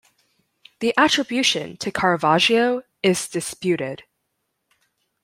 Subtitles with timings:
[0.79, 4.01] The attribution to Caravaggio is disputed.